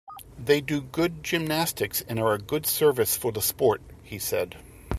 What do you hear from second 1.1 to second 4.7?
gymnastics and are a good service for the sport," he said.